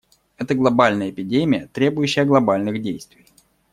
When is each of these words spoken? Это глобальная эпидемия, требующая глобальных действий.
Это 0.39 0.55
глобальная 0.55 1.11
эпидемия, 1.11 1.69
требующая 1.73 2.25
глобальных 2.25 2.81
действий. 2.81 3.27